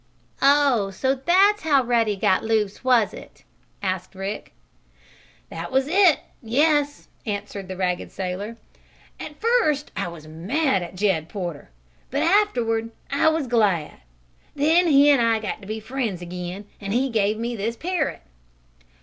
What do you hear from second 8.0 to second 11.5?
sailor. "At first I was mad at Jed